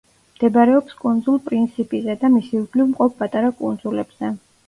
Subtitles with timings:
[0.35, 4.35] მდებარეობს კუნძულ პრინსიპიზე და მის ირგვლივ მყოფ პატარა კუნძულებზე.